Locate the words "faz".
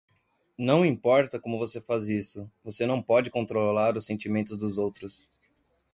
1.79-2.09